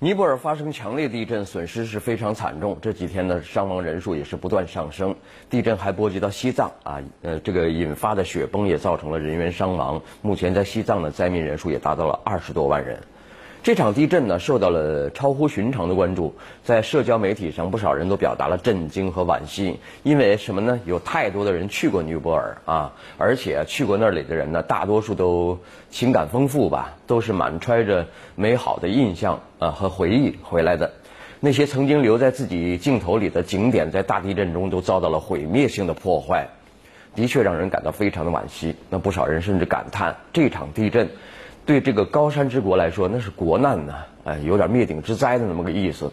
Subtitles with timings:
[0.00, 2.78] 尼泊尔发生强烈地震，损失是非常惨重。
[2.80, 5.12] 这几天呢，伤亡人数也是不断上升。
[5.50, 10.00] 地震还波及到西藏啊，呃，这个引发的雪崩也造成了人员伤亡。
[10.22, 12.96] 目前在西藏的灾民人数也达到了二十多万人。
[13.60, 16.34] 这场地震呢，受到了超乎寻常的关注，
[16.64, 19.78] 在社交媒体上，不少人都表达了震惊和惋惜。
[20.04, 20.80] 因为什么呢？
[20.86, 25.58] 有太多的人去过尼泊尔啊，而且去过那里的人呢，大多数都
[25.90, 28.06] 情感丰富吧，都是满揣着
[28.36, 30.90] 美好的印象啊和回忆回来的。
[31.40, 36.48] 那些曾经留在自己镜头里的景点，在大地震中都遭到了毁灭性的破坏，
[37.14, 38.74] 的确让人感到非常的惋惜。
[38.88, 41.10] 那不少人甚至感叹，这场地震。
[41.68, 43.92] 对这个高山之国来说，那是国难呐，
[44.24, 46.10] 哎，有点灭顶之灾的那么个意思。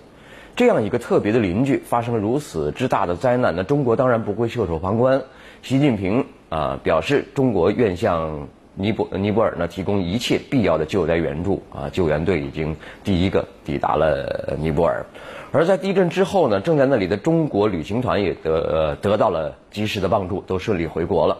[0.58, 5.22] 这样一个特别的邻居发生如此之大的灾难，那中国当然不会袖手旁观。
[5.64, 12.76] 习近平啊表示，中国愿向尼泊尼泊尔呢提供一切必要的救灾援助啊，救援队已经
[13.06, 15.06] 第一个抵达了尼泊尔。
[15.54, 21.38] 而在地震之后呢，正在那里的中国旅行团也得得到了及时的帮助，都顺利回国了。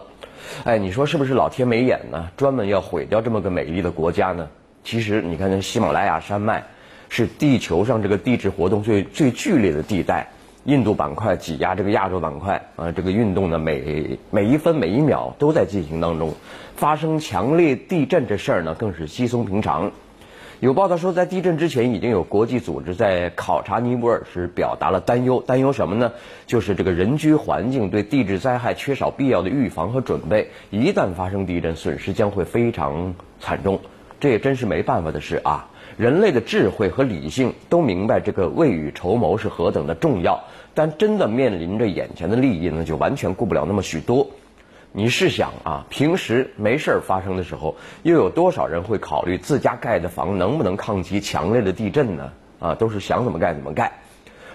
[0.64, 2.28] 哎，你说是不是老天没眼呢？
[2.36, 4.48] 专门要毁掉这么个美丽的国家呢？
[4.84, 6.64] 其实你看，那喜马拉雅山脉
[7.08, 10.26] 是地球上这个地质活动最最剧烈的地带，
[10.64, 16.32] 印度板块挤压这个亚洲板块啊，这个运动呢，每每一分每一秒都在进行当中，
[16.76, 19.90] 发生强烈地震这事儿呢，更是稀松平常。
[20.60, 25.42] 有报道说，在地震之前，已经有国际组织在考察尼泊尔时表达了担忧。
[25.46, 26.12] 担忧什么呢？
[26.46, 33.78] 就是这个人居环境对地质灾害缺少必要的预防和准备，一旦发生地震，损失将会非常惨重。
[34.18, 35.68] 这也真是没办法的事啊！
[35.98, 44.30] 人类的智慧和理性都明白这个未雨绸缪是何等的重要，但真的面临着眼前的利益呢，就完全顾不了那么许多。
[44.98, 52.32] 你试想啊，平时没事儿发生的时候，又有多少人会考虑自家盖的房能不能抗击强烈的地震呢？
[52.60, 53.92] 啊，都是想怎么盖怎么盖。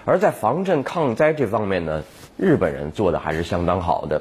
[0.04, 2.02] 而在防震抗灾这方面呢，
[2.36, 4.20] 日本人做的还是相当好的。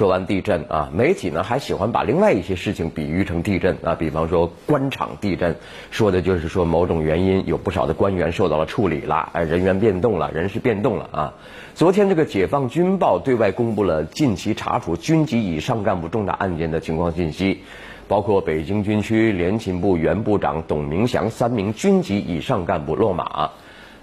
[0.00, 5.54] 说完地震啊，媒体呢还喜欢把另外一些事情比喻成地震啊，比方说官场地震，
[5.90, 11.34] 说的就是说某种原因有不少的官员受到了处理了，哎，人员变动了，人事变动了啊。
[11.74, 17.60] 昨天这个解放军报对外公布了近期查处军级以上干部重大案件的情况信息，
[18.08, 23.50] 包括北京军区联勤部原部长董明祥三名军级以上干部落马，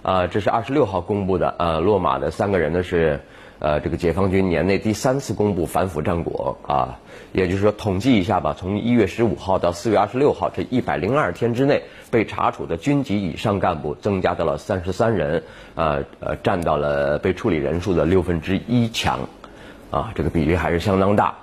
[0.04, 3.20] 啊，这是二十六号公布的，呃，落马的三个人呢是。
[3.60, 7.00] 呃，这个解放军年内第三次公布反腐战果啊，
[7.32, 11.82] 也就是说统计一下吧，从一月十五号到四月二十六号这一百零二天之内，
[12.12, 19.22] 被查处的军级以上干部增加到了三十三人，呃呃，占到了被处理人数的六分之一强，
[19.90, 21.36] 啊，这个比例还是相当大。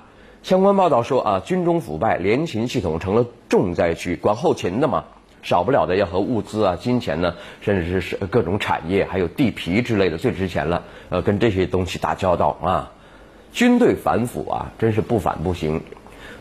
[0.42, 5.04] 相关报道说啊，军中腐败，联勤系统成了重灾区，管后勤的嘛。
[5.44, 10.82] 少不了的要和物资啊、金钱呢，甚至是各种产业，还有地皮之类的最值钱了。
[11.10, 12.92] 呃，跟这些东西打交道啊，
[13.52, 15.82] 军队反腐啊，真是不反不行。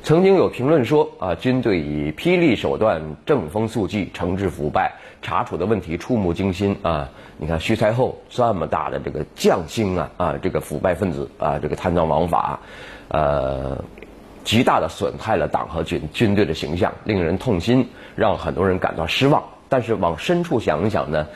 [0.03, 7.09] 曾经有评论说啊，军队以霹雳手段正风肃纪，惩治腐败，查处的问题触目惊心啊。
[7.37, 12.61] 你看徐才厚这么大的这个将星啊啊，这个腐败分子啊，这个贪赃枉法，
[13.09, 13.83] 呃。
[14.43, 19.43] 极大的损害了党和军军队的形象，令人痛心，让很多人感到失望。
[19.69, 21.27] 但是往深处想一想呢，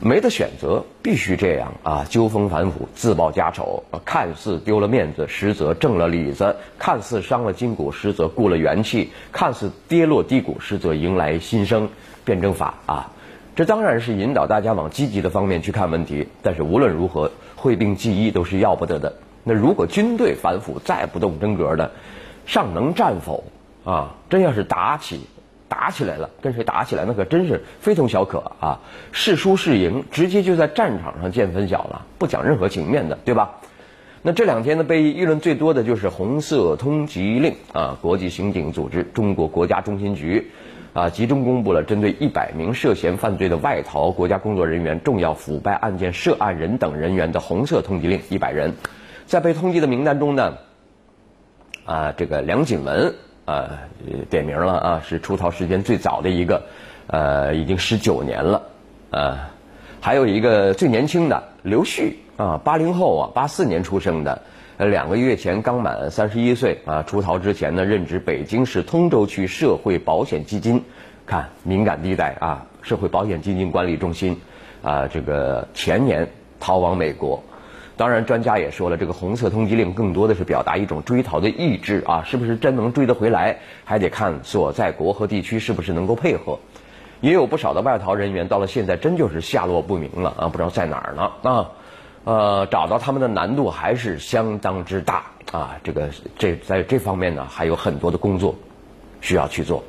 [0.00, 2.04] 没得选择，必须这样啊！
[2.08, 11.88] 纠风反腐，自报家丑，看似丢了面子，实则挣了里子；看似伤了筋骨，实则固了元气；看似跌落低谷，实则迎来新生。
[12.24, 13.12] 辩证法啊，
[13.54, 16.26] 这当然是引导大家往积极的方面去看问题。
[16.42, 19.14] 但是无论如何，会病忌医都是要不得的。
[19.44, 21.92] 那如果军队反腐再不动真格的，
[22.46, 23.44] 尚能战否？
[23.84, 25.20] 啊，真要是打起
[25.68, 28.80] 打起来了，跟谁打起来，那可真是非同小可啊！
[29.12, 33.56] 是输是赢，直接就在战场上见分晓了，不讲任何情面的，对吧？
[34.22, 37.98] 那这两天呢，被议论最多的就是红色通缉令啊！
[38.00, 40.50] 国际刑警组织中国国家中心局
[40.94, 48.72] 啊，集中公布了针对一百名涉嫌犯罪的外逃国家工作人员、重要腐败案件涉案人等人员的红色通缉令，一百人。
[49.26, 50.58] 在被通缉的名单中呢，
[51.84, 53.14] 啊，这个梁锦文
[53.46, 53.70] 啊，
[54.30, 56.62] 点名了啊，是出逃时间最早的一个，
[57.06, 58.62] 呃，已经十九年了，
[59.10, 59.50] 啊，
[60.00, 64.42] 还有一个最年轻的刘旭啊，八零后啊，八四年出生的，
[64.76, 70.84] 两个月前刚满三十一岁啊，出逃之前呢，任职北京市通州区社会保险基金，
[71.26, 74.38] 看敏感地带啊，社会保险基金管理中心，
[74.82, 76.28] 啊，这个前年
[76.60, 77.42] 逃往美国。
[77.96, 86.58] 当然，专家也说了，这个红色通缉令更多的是表达一种追逃的意志啊，是不是真能追得回来，还得看所在国和地区是不是能够配合。
[87.20, 91.70] 也有不少的外逃人员到了现在真就是下落不明了啊，不知道在哪儿呢啊，
[92.24, 98.54] 呃，找到他们的难度还是相当之大啊，这个这在这方面呢还有很多的工作
[99.20, 99.82] 需要去做。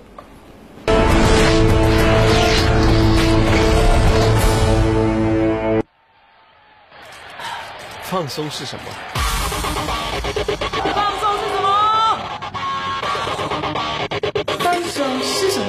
[8.07, 8.83] 放松是什么？
[10.93, 11.67] 放松是什么？
[14.59, 15.65] 放松是什么？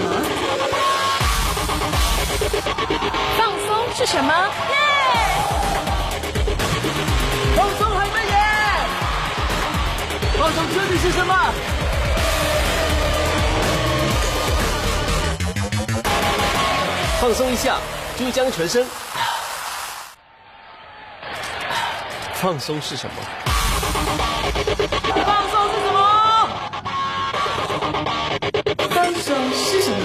[3.38, 4.30] 放松是什么？
[4.70, 4.76] 耶！
[7.56, 8.36] 放松还没耶！
[10.38, 11.34] 放松究底是什么？
[17.18, 17.78] 放松一下，
[18.18, 18.86] 珠江全身。
[22.38, 23.12] 放松是什么？
[25.24, 25.98] 放松是什么？
[28.90, 30.04] 放松是什么？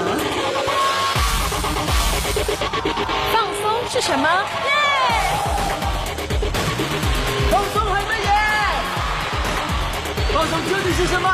[3.34, 4.26] 放松是什么？
[4.66, 4.72] 耶！
[7.52, 8.32] 放松还没耶！
[10.34, 11.28] 放松究竟是什么？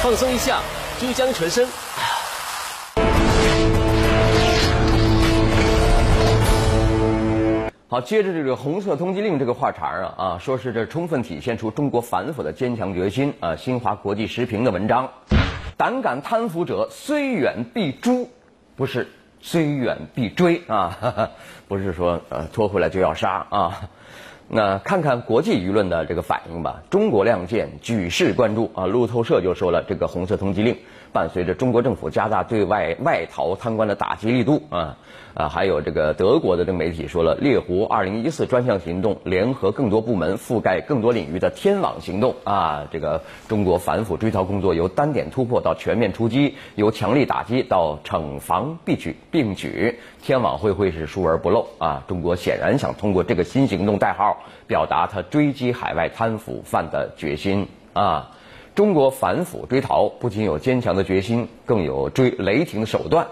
[0.00, 0.60] 放松一下，
[1.00, 1.66] 珠江全身。
[7.90, 13.56] 好，接着这个红色通缉令这个话茬啊啊，说是这充分体现出中国反腐的坚强决心啊。
[13.56, 15.08] 新华国际时评的文章，
[15.78, 18.28] 胆敢贪腐者虽远必诛，
[18.76, 19.08] 不是
[19.40, 21.30] 虽远必追啊，哈 哈
[21.66, 23.88] 不是说呃拖回来就要杀啊。
[24.48, 28.84] 那看看国际舆论的这个反应吧，中国亮剑，举世关注啊。
[28.84, 30.76] 路透社就说了，这个红色通缉令
[31.12, 34.96] 伴随着中国政府加大对外外逃贪官的打击力度啊
[35.34, 52.02] 啊，还有这个德国的这个媒体说了，猎狐二零一四专项行动联合更多部门覆盖更多领域的天网行动啊，这个中国反腐追逃工作由单点突破到全面出击，由强力打击到惩防并举并举，天网恢恢是疏而不漏啊。
[52.08, 54.38] 中国显然想通过这个新行动代号。
[54.68, 58.32] 表达他追击海外贪腐犯的决心啊！
[58.78, 63.26] 中国反腐追逃不仅有坚强的决心，更有追雷霆的手段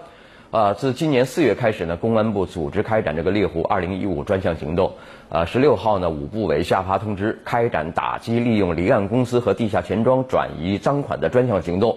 [0.51, 0.73] 啊！
[0.73, 4.91] 自今年四月开始呢，公安部组织开展这个猎狐二零一五专项行动
[5.29, 11.95] 啊，十六号呢，五部委下发通知，开展打击利用离岸公司和地下钱庄转移赃款的专项行动。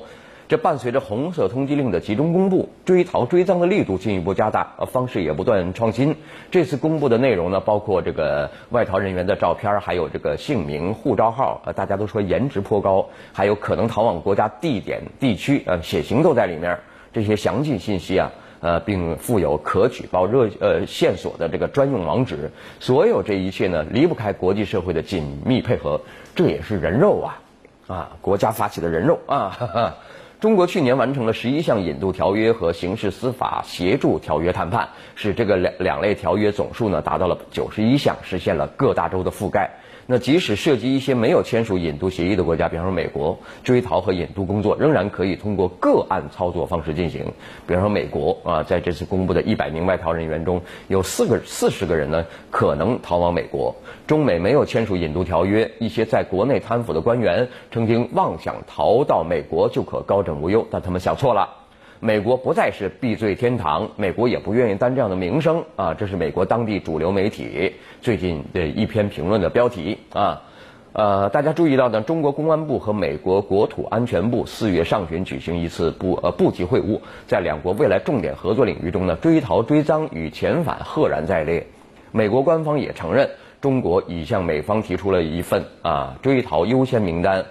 [0.50, 6.16] 这伴随着红色通缉令的集中公布，追逃追赃的力度进一步加大，呃，方式也不断创新。
[6.50, 16.80] 这次公布的内容呢，包括这个外逃人员的照片，还有这个姓名、护照号，呃，大家都说颜值颇高，还有可能逃往国家地点、地区，呃，血型都在里面。
[17.12, 22.50] 这些详尽信息啊，呃，并附有可举报热呃线索的这个专用网址。
[22.80, 26.00] 所有这一切呢，离不开国际社会的紧密配合，
[26.34, 27.38] 这也是人肉啊，
[27.86, 29.54] 啊，国家发起的人肉啊。
[29.56, 29.94] 哈哈
[30.40, 39.70] 中国去年完成了十一项引渡条约和刑事司法协助条约谈判，使这个两两类条约总数呢达到了九十一项，实现了各大洲的覆盖。
[40.12, 47.24] 那即使涉及一些没有签署引渡协议的国家，比方说美国，追逃和引渡工作仍然可以通过个案操作方式进行。
[47.64, 53.76] 比方说美国啊，在这次公布的一百名外逃人员中，有四个四十个人呢可能逃往美国。
[54.08, 61.59] 中美没有签署引渡条约，一些在国内贪腐的官员曾经妄想逃到美国就可高枕无忧，但他们想错了。
[62.02, 65.92] 美国不再是避罪天堂，美国也不愿意担这样的名声啊！
[65.92, 70.40] 这是美国当地主流媒体最近的一篇评论的标题啊。
[70.94, 81.66] 呃，大家注意到呢，中国公安部和美国国土安全部四月上旬举行一次部呃部级会晤，在两国未来重点合作领域中呢，追逃追赃与遣返赫然在列。
[82.12, 83.28] 美国官方也承认，
[83.60, 87.44] 中国已向美方提出了一份啊追逃优先名单。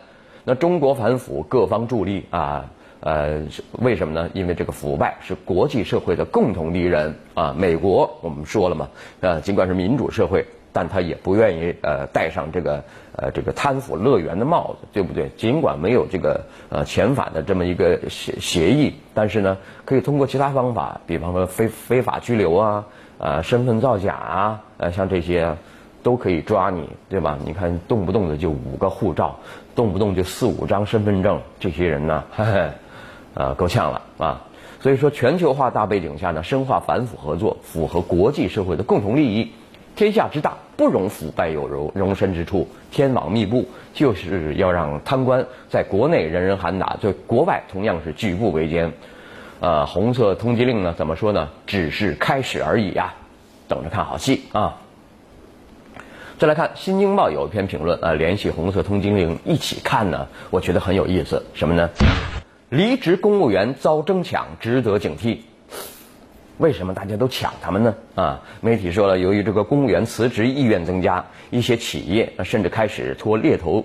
[0.43, 2.71] 那中国反腐各方助力啊。
[3.01, 3.41] 呃，
[3.79, 4.29] 为什么呢？
[4.33, 7.55] 因为这个腐败是国际社会的共同敌人啊！
[7.57, 8.89] 美国我们说了嘛，
[9.21, 12.83] 呃，尽管是民主社会，但他也不愿意呃戴上这个
[13.15, 15.29] 呃这个贪腐乐园的帽子，对不对？
[15.37, 22.85] 尽管没有这个呃遣返的这么一个协协议，但是呢，可以通过其他方法，比方说非非法拘留啊，
[23.17, 25.55] 呃，身份造假啊，呃，像这些
[26.03, 27.39] 都可以抓你，对吧？
[27.45, 29.39] 你看动不动的就五个护照，
[29.73, 32.69] 动不动就四五张身份证，这些人呢，嘿嘿。
[33.39, 34.41] 呃，够呛了啊！
[34.81, 39.49] 所以说，全球化大背景下呢，深化反腐合作，符合国际社会的共同利益。
[39.95, 48.91] 天下之大，不容腐败有容容身之处，天网密布，就是要让贪官在国内人人喊打，在国外同样是举步维艰。
[49.61, 51.47] 呃，红色通缉令呢，怎么说呢？
[51.65, 53.13] 只是开始而已呀，
[53.69, 54.75] 等着看好戏啊！
[56.37, 61.41] 再来看《新京报》有一篇评论啊，联系红色通缉令一起看呢，我觉得很有意思。
[61.53, 61.89] 什么呢？
[62.69, 65.39] 离职公务员遭争抢，值得警惕。
[66.59, 67.95] 为什么大家都抢他们呢？
[68.13, 73.83] 啊，媒体说了，由于这个公务员辞职意愿增加，一些企业甚至开始托猎头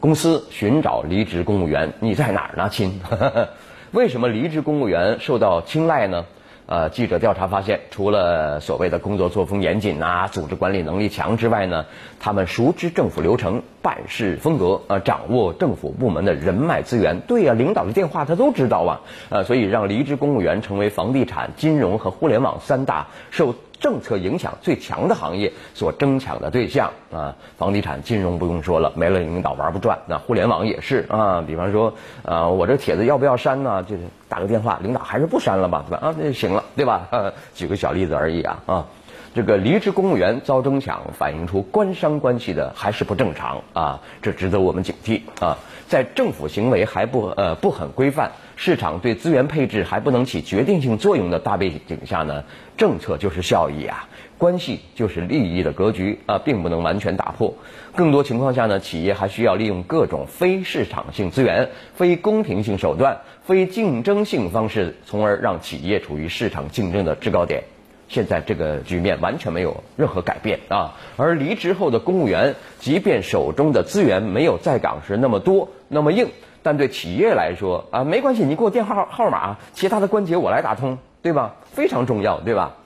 [0.00, 1.92] 公司寻找离职公务员。
[2.00, 3.00] 你在哪儿呢，亲？
[3.92, 6.24] 为什么离职公务员受到青睐呢？
[6.66, 11.84] 呃，记者调查发现，除了所谓的工作作风严谨啊、组织管理能力强之外呢，
[12.20, 17.20] 他们熟知政府流程、办事风格，呃，掌握政府部门的人脉资源。
[17.20, 19.00] 对呀，领导的电话他都知道啊。
[19.28, 23.54] 呃，所以让离职公务员成为房地产、金融和互联网三大受。
[23.84, 29.98] 政策影响最强的行业所争抢的对象啊，房地产、金融不用说了，没了领导玩不转。
[30.06, 31.92] 那互联网也是啊，比方说
[32.24, 33.82] 啊，我这帖子要不要删呢？
[33.82, 36.06] 就是打个电话，领导还是不删了吧，对吧？
[36.06, 37.06] 啊，那就行了，对吧？
[37.54, 38.86] 举个小例子而已啊啊，
[39.34, 45.58] 这个离职公务员遭争抢，反映出官商关系的还是不正常啊，这值得我们警惕啊。
[45.88, 48.30] 在政府行为还不呃不很规范。
[48.54, 52.44] 市场对资源配置还不能起决定性作用的大背景下呢，
[52.76, 57.54] 政策就是效益啊，关系就是利益的格局啊，并不能完全打破。
[57.96, 67.64] 更多情况下呢，企业还需要利用各种非市场性资源、非公平性手段、非竞争性方式，从而让企业处于市场竞争的制高点。
[68.08, 76.28] 现在这个局面完全没有任何改变啊，而离职后的公务员，即便手中的资源没有在岗时那么多、那么硬。
[76.62, 81.56] 但对企业来说啊，没关系，你给我电话号码，其他的关节我来打通，对吧？
[81.64, 82.76] 非常重要，对吧？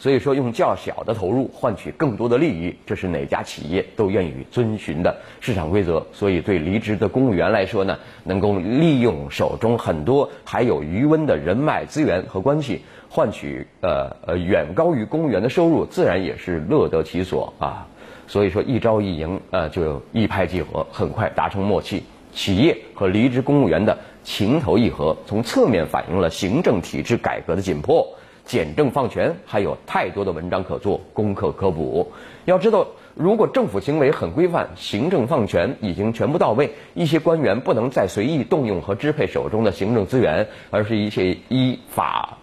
[0.00, 6.06] 所以说，用较小的投入换取更多的利益，这是哪家企业都愿意遵循的市场规则。
[6.12, 17.86] 所以，对离职的公务员来说呢，能够利用手中很多还有余温的人脉资源和关系，换取呃呃远高于公务员的收入，自然也是乐得其所啊。
[18.26, 22.02] 所以说，一招一赢，呃，就一拍即合，很快达成默契。
[22.32, 28.06] 企业和离职公务员的情投意合，从侧面反映了行政体制改革的紧迫。
[28.44, 32.12] 简政放权还有太多的文章可做，功课可补。
[32.46, 42.38] 要知道，如果政府行为很规范，行政放权已经全部到位，一些官员不能再随意动用和支配手中的行政资源，而是一些依法，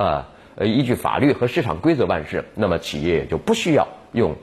[0.00, 4.34] 啊呃依据法律和市场规则办事，那么企业也就不需要用。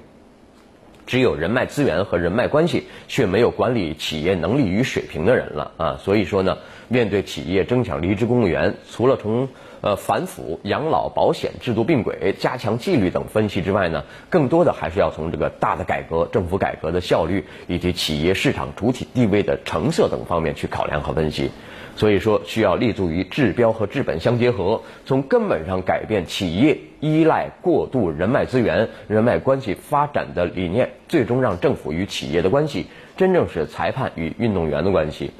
[1.07, 5.97] 只有人脉资源和人脉关系，却没有管理企业能力与水平的人了啊！
[6.03, 6.57] 所以说呢，
[6.89, 9.47] 面对企业争抢离职公务员，除了从
[9.79, 21.51] 呃反腐、养老保险制度并轨、加强纪律等分析之外呢，更多的还是要从这个大的改革、政府改革的效率以及企业市场主体地位的成色等方面去考量和分析。
[21.97, 32.85] 所以说，需要立足于治标和治本相结合，从根本上改变企业依赖过度人脉资源、人脉关系发展的理念，最终让政府与企业的关系
[33.17, 35.31] 真正是裁判与运动员的关系。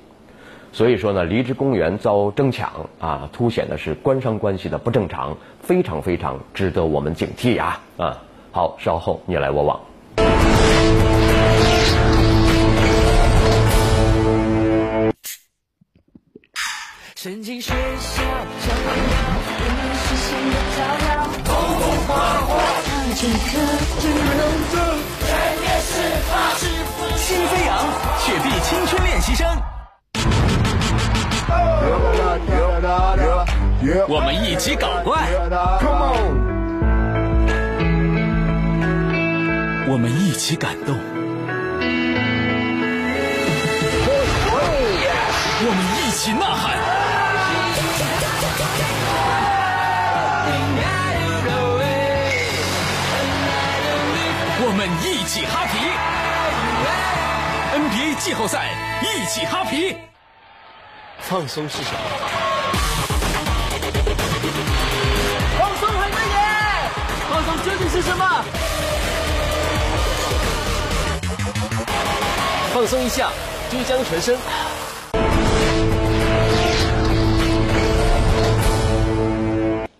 [0.73, 8.23] 所以说呢，离职公务员遭争抢啊，凸显的是官商关系的不正常，非常非常值得我们警惕啊啊！
[8.51, 11.06] 好，稍后你来我往。
[17.19, 19.09] 曾经学校小朋友，
[19.49, 20.77] 我们是谁的骄
[21.17, 21.25] 傲？
[21.47, 22.13] 红红花
[22.45, 22.49] 花，
[22.85, 23.57] 唱起歌，
[23.97, 24.05] 真
[24.37, 24.77] 隆重。
[25.25, 25.89] 全面释
[26.29, 26.29] 放，
[27.17, 27.69] 心飞扬，
[28.19, 29.41] 雪碧青春练习生。
[34.07, 35.27] 我们一起搞怪，
[39.89, 40.95] 我们一起感动，
[45.65, 46.86] 我们一起呐喊。
[55.27, 55.77] 起哈皮
[57.75, 58.69] ，NBA 季后赛
[59.01, 59.97] 一起哈皮，
[61.19, 61.99] 放松是什么？
[65.59, 66.39] 放松很美耶！
[67.29, 68.45] 放松究竟是什么？
[72.73, 73.29] 放松一下，
[73.69, 74.37] 珠江全身。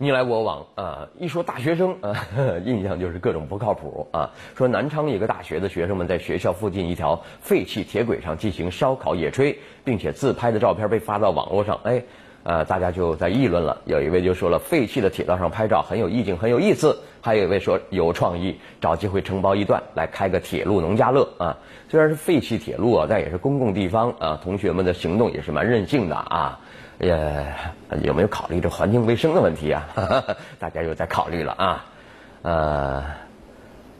[0.08, 1.06] 你来我往啊！
[1.18, 2.16] 一说大学生啊，
[2.64, 4.30] 印象就是各种不靠谱啊。
[4.56, 12.02] 说南昌一个大学的学生们在学校附近一条废弃铁轨上进行烧烤野炊，并且自拍的照片被发到网络上，哎，
[12.42, 13.82] 呃，大家就在议论了。
[13.84, 16.98] 有一位就说了，废弃的铁道上拍照很有意境，很有意思。
[17.20, 21.58] 还有一位说有创意，找机会承包一段来开个铁路农家乐啊。
[21.90, 24.40] 虽然是废弃铁路啊，但也是公共地方啊。
[24.42, 26.60] 同学们的行动也是蛮任性的啊。
[26.98, 27.46] 也
[28.02, 29.86] 有没有考虑这环境卫生的问题啊？
[30.58, 31.84] 大家又在考虑了啊。
[32.42, 33.04] 呃，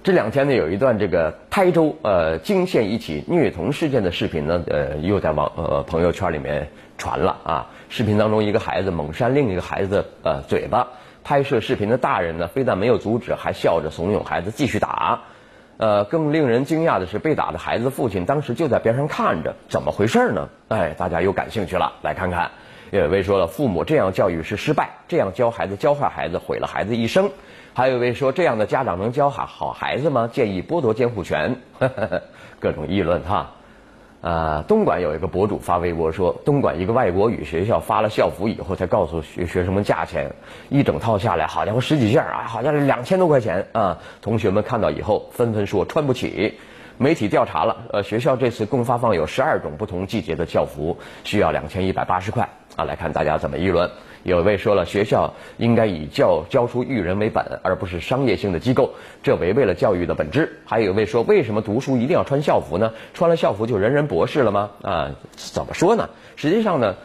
[0.02, 7.66] 这两天呢，有一段这个台州呃惊现一起虐童事件的视频呢，呃，又在网呃朋友圈里面传了啊。
[7.88, 10.88] 视频当中，一个孩子猛扇另一个孩子呃嘴巴，
[11.24, 15.20] 拍摄视频的大人呢，非但没有阻止，还笑着怂恿孩子继续打。
[15.78, 20.48] 呃，更令人惊讶的是，被打的孩子父亲当时就在边上看着，怎么回事呢？
[20.68, 22.50] 哎，大家又感兴趣了，来看看。
[22.90, 27.30] 有一位说了，父母这样教育是失败，这样教孩子教坏孩子，毁了孩子一生。
[27.74, 30.28] 还有一位说，这样的家长能教好好孩子吗？
[30.32, 31.56] 建议剥夺监护权。
[32.60, 33.52] 各种议论哈。
[34.20, 40.32] 啊，东莞有一个博主发微博说，东莞一个外国语学校发了校服以后，才告诉学学生们价钱，
[40.70, 43.98] 一整套下来，好家伙十几件啊，好像是两千多块钱啊。
[44.20, 46.58] 同学们看到以后纷纷说穿不起。
[47.00, 52.84] 媒体调查了，呃，学校这次共发放有十二种不同季节的校服，需要两千一百八十块啊。
[52.84, 53.90] 来看大家怎么议论。
[54.24, 60.58] 有一位说了，学校应该以教教书育人为本，而不是商业性的机构，这违背了教育的本质。
[60.64, 62.92] 还有一位说，为什么读书一定要穿校服呢？
[63.14, 64.70] 穿了校服就人人博士了吗？
[64.82, 66.10] 啊，怎么说呢？
[66.36, 66.96] 实际上呢，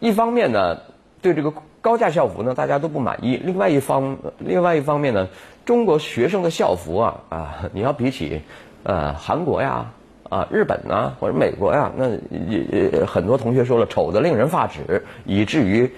[0.00, 0.80] 一方面呢，
[1.20, 5.28] 对这个高价校服呢，大家都不满意；另外一方，另外一方面呢，
[5.64, 8.42] 中国学生的校服啊啊，你要比起。
[8.84, 9.92] 呃，韩国呀，
[10.32, 12.08] 啊，日本呐，或者美国呀，那
[12.48, 15.92] 也很多同学说了，丑的令人发指，以至于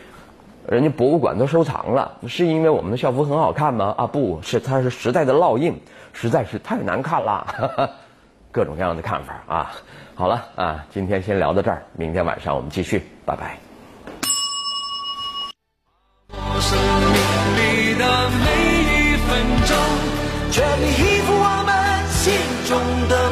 [0.66, 3.94] 人家博物馆都收藏了，是因为我们的校服很好看吗？
[3.96, 5.80] 啊，不是，它是时代的烙印，
[6.12, 7.46] 实在是太难看了，
[8.50, 9.70] 各种各样的看法啊。
[10.16, 13.56] 好了啊，今天先聊到这儿，明天晚上我们继续，拜拜。
[16.58, 17.14] 生命
[17.56, 18.04] 里的
[18.42, 18.46] 每
[18.82, 19.30] 一分
[19.64, 19.76] 钟，
[20.50, 21.72] 全力以赴我们
[22.08, 22.34] 心
[22.66, 23.23] 中的。